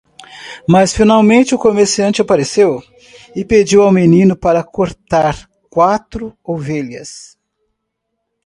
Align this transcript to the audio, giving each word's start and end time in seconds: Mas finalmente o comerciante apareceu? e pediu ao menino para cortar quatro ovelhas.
Mas 0.73 0.91
finalmente 0.99 1.53
o 1.53 1.59
comerciante 1.65 2.21
apareceu? 2.23 2.81
e 3.35 3.45
pediu 3.45 3.83
ao 3.83 3.91
menino 3.91 4.35
para 4.35 4.63
cortar 4.63 5.47
quatro 5.69 6.35
ovelhas. 6.43 7.37